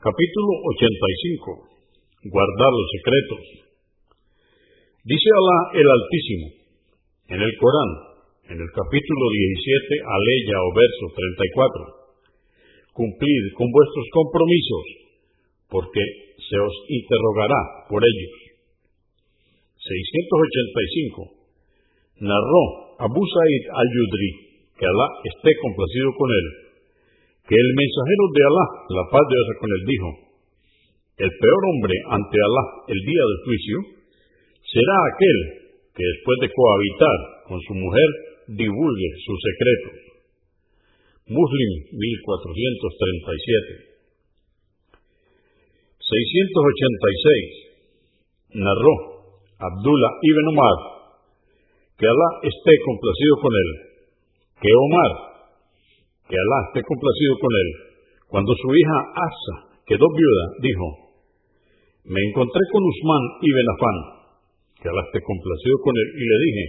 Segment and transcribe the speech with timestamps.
[0.00, 2.32] Capítulo 85.
[2.32, 3.44] Guardar los secretos.
[5.04, 6.46] Dice Alá el Altísimo
[7.28, 7.92] en el Corán,
[8.48, 12.96] en el capítulo 17, aleya o verso 34.
[12.96, 14.84] Cumplid con vuestros compromisos,
[15.68, 16.00] porque
[16.48, 17.60] se os interrogará
[17.92, 18.34] por ellos.
[19.84, 22.24] 685.
[22.24, 26.69] Narró Abu Sa'id al-Yudri, que Alá esté complacido con él,
[27.50, 30.14] que el mensajero de Alá, la paz de Dios con él, dijo,
[31.18, 34.06] el peor hombre ante Alá el día del juicio
[34.70, 37.18] será aquel que después de cohabitar
[37.50, 38.06] con su mujer
[38.54, 39.98] divulgue sus secretos.
[41.26, 43.98] Muslim 1437
[45.98, 48.94] 686 Narró
[49.58, 50.78] Abdullah ibn Umar
[51.98, 53.70] que Alá esté complacido con él,
[54.62, 55.29] que Omar
[56.30, 57.68] que Alá esté complacido con él,
[58.30, 60.86] cuando su hija Asa quedó viuda, dijo,
[62.06, 63.98] me encontré con Usman ibn Afán,
[64.78, 66.64] que Alá esté complacido con él, y le dije,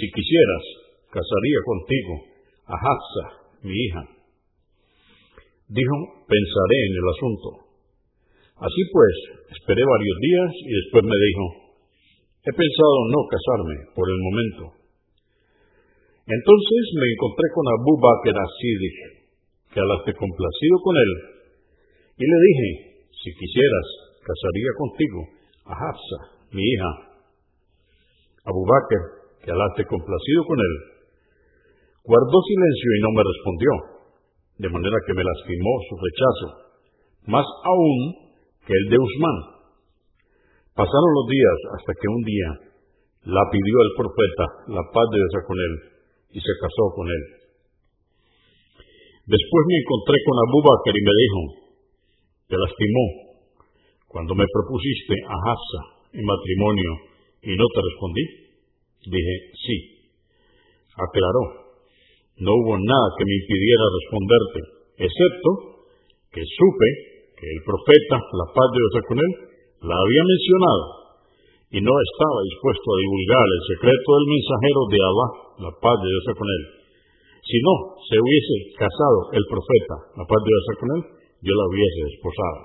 [0.00, 0.64] si quisieras,
[1.12, 2.12] casaría contigo
[2.72, 3.24] a Hafsa,
[3.68, 4.02] mi hija.
[5.68, 7.48] Dijo, pensaré en el asunto.
[8.64, 9.16] Así pues,
[9.60, 11.44] esperé varios días y después me dijo,
[12.48, 14.79] he pensado no casarme por el momento
[16.26, 18.96] entonces me encontré con Abu Bakr Asidik,
[19.72, 21.12] que al esté complacido con él,
[22.20, 22.68] y le dije,
[23.16, 23.86] si quisieras,
[24.20, 25.20] casaría contigo
[25.64, 26.18] a Hafsa,
[26.52, 26.92] mi hija.
[28.44, 29.00] Abu Bakr,
[29.44, 30.74] que al esté complacido con él,
[32.04, 33.70] guardó silencio y no me respondió,
[34.60, 36.48] de manera que me lastimó su rechazo,
[37.26, 38.00] más aún
[38.66, 39.38] que el de Usman.
[40.76, 42.48] Pasaron los días hasta que un día
[43.24, 45.74] la pidió el profeta, la paz de Dios con él,
[46.32, 47.22] y se casó con él.
[49.30, 51.40] Después me encontré con Abu Bakr y me dijo,
[52.50, 53.04] te lastimó
[54.10, 55.80] cuando me propusiste a Hafsa
[56.18, 56.90] en matrimonio
[57.46, 58.24] y no te respondí.
[59.06, 59.76] Dije, sí.
[60.98, 61.70] Aclaró,
[62.42, 64.60] no hubo nada que me impidiera responderte,
[65.06, 65.50] excepto
[66.34, 66.88] que supe
[67.38, 69.32] que el profeta, la paz de Dios con él,
[69.80, 70.84] la había mencionado
[71.70, 75.30] y no estaba dispuesto a divulgar el secreto del mensajero de Allah
[75.60, 76.62] la paz de Dios con él.
[77.44, 77.74] Si no
[78.08, 81.02] se hubiese casado el profeta, la paz de Dios con él,
[81.44, 82.60] yo la hubiese desposado.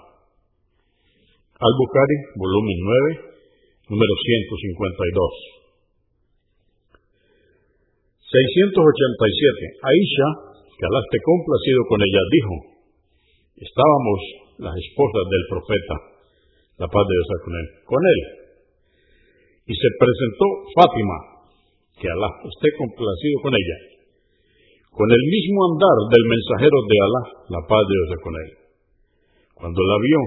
[1.56, 2.80] Al-Bukhari, volumen
[3.88, 5.56] 9, número 152.
[8.28, 9.80] 687.
[9.80, 10.28] Aisha,
[10.76, 12.56] que Alá esté complacido con ella, dijo,
[13.64, 14.20] estábamos
[14.60, 15.96] las esposas del profeta,
[16.84, 18.20] la paz de Dios con él, con él.
[19.72, 20.46] Y se presentó
[20.76, 21.35] Fátima,
[22.06, 23.78] Alá esté complacido con ella,
[24.94, 28.50] con el mismo andar del mensajero de Alá, la paz de Dios con él.
[29.56, 30.22] Cuando la vio,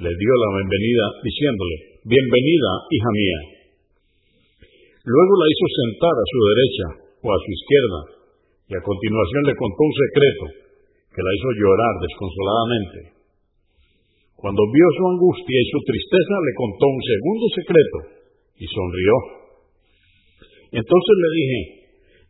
[0.00, 1.76] le dio la bienvenida diciéndole,
[2.08, 3.40] bienvenida, hija mía.
[5.04, 6.86] Luego la hizo sentar a su derecha
[7.20, 8.00] o a su izquierda
[8.64, 10.44] y a continuación le contó un secreto
[11.12, 12.98] que la hizo llorar desconsoladamente.
[14.40, 17.98] Cuando vio su angustia y su tristeza, le contó un segundo secreto
[18.56, 19.43] y sonrió
[20.74, 21.60] entonces le dije,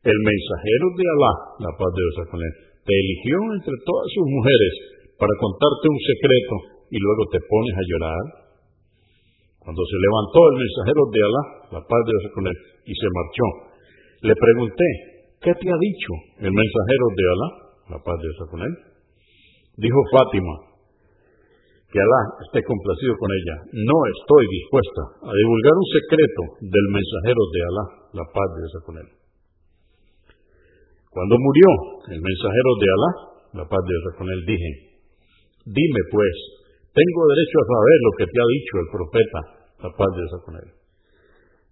[0.04, 1.32] el mensajero de Alá,
[1.64, 4.72] la paz de Dios con él, te eligió entre todas sus mujeres
[5.16, 6.54] para contarte un secreto
[6.92, 8.24] y luego te pones a llorar.
[9.64, 13.08] Cuando se levantó el mensajero de Alá, la paz de Dios con él, y se
[13.08, 13.46] marchó,
[14.28, 14.88] le pregunté,
[15.40, 16.10] ¿qué te ha dicho
[16.44, 17.48] el mensajero de Alá,
[17.96, 18.74] la paz de Dios con él?
[19.80, 20.73] Dijo Fátima,
[21.94, 23.56] que Alá esté complacido con ella.
[23.70, 27.84] No estoy dispuesta a divulgar un secreto del mensajero de Alá,
[28.18, 29.08] la paz de Dios con él.
[31.06, 31.70] Cuando murió
[32.10, 33.10] el mensajero de Alá,
[33.62, 34.70] la paz de Dios con él, dije,
[35.70, 36.34] dime pues,
[36.90, 39.40] tengo derecho a saber lo que te ha dicho el profeta,
[39.86, 40.68] la paz de Dios con él.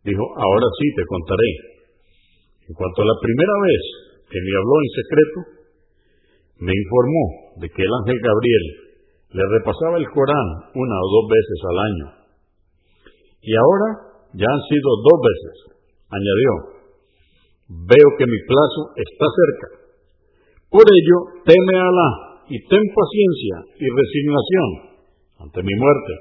[0.06, 1.50] Dijo, ahora sí te contaré.
[2.70, 3.82] En cuanto a la primera vez
[4.30, 5.38] que me habló en secreto,
[6.62, 7.24] me informó
[7.58, 8.91] de que el ángel Gabriel
[9.32, 12.06] le repasaba el Corán una o dos veces al año.
[13.40, 13.88] Y ahora
[14.36, 15.56] ya han sido dos veces.
[16.12, 16.52] Añadió,
[17.88, 19.68] veo que mi plazo está cerca.
[20.68, 22.10] Por ello, teme a Alá
[22.48, 24.68] y ten paciencia y resignación
[25.40, 26.12] ante mi muerte,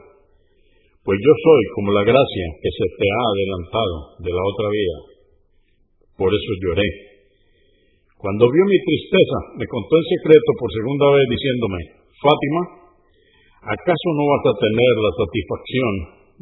[1.03, 4.97] pues yo soy como la gracia que se te ha adelantado de la otra vida.
[6.17, 6.89] Por eso lloré.
[8.17, 11.79] Cuando vio mi tristeza, me contó en secreto por segunda vez diciéndome,
[12.21, 12.80] Fátima,
[13.61, 15.93] ¿acaso no vas a tener la satisfacción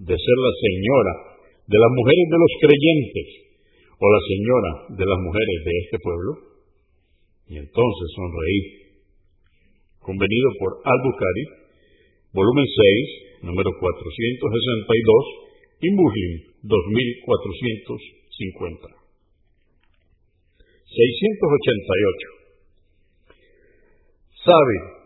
[0.07, 1.35] de ser la señora
[1.67, 3.27] de las mujeres de los creyentes
[3.99, 6.31] o la señora de las mujeres de este pueblo?
[7.51, 8.87] Y entonces sonreí.
[9.99, 11.43] Convenido por Al-Bukhari,
[12.31, 15.51] volumen 6, número 462
[15.81, 18.87] y Muslim 2450.
[20.87, 22.39] 688.
[24.39, 25.03] Sabe,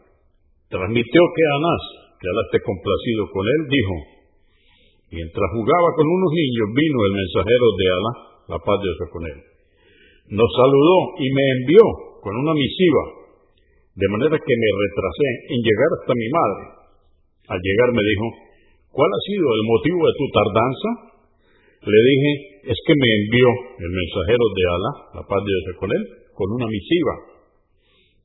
[0.69, 3.95] transmitió que Anás, que Alá esté complacido con él, dijo,
[5.11, 8.13] mientras jugaba con unos niños vino el mensajero de Alá,
[8.47, 9.39] la paz de Dios con él.
[10.31, 11.83] Nos saludó y me envió
[12.23, 13.27] con una misiva,
[13.99, 16.63] de manera que me retrasé en llegar hasta mi madre.
[17.51, 18.25] Al llegar me dijo,
[18.95, 20.89] ¿cuál ha sido el motivo de tu tardanza?
[21.83, 22.31] Le dije,
[22.71, 23.47] es que me envió
[23.83, 27.13] el mensajero de Alá, la paz de Dios con él, con una misiva.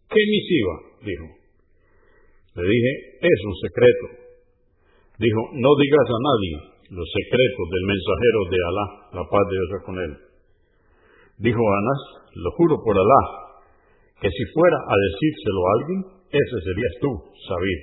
[0.06, 0.74] ¿Qué misiva?
[1.02, 1.38] Dijo.
[2.54, 4.06] Le dije, es un secreto.
[5.18, 9.82] Dijo, no digas a nadie los secretos del mensajero de Alá, la paz de Dios
[9.84, 10.16] con él.
[11.38, 12.02] Dijo Anás,
[12.34, 13.22] lo juro por Alá,
[14.20, 17.78] que si fuera a decírselo a alguien, ese serías tú, Sabir.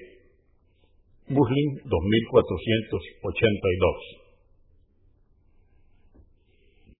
[1.29, 4.24] Muslim 2482